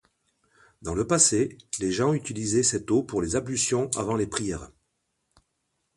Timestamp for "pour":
3.03-3.21